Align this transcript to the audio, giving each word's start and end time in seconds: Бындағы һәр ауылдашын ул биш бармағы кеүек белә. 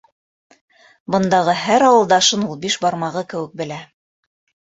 Бындағы 1.15 1.53
һәр 1.65 1.85
ауылдашын 1.89 2.45
ул 2.47 2.57
биш 2.65 2.77
бармағы 2.87 3.23
кеүек 3.35 3.55
белә. 3.61 3.77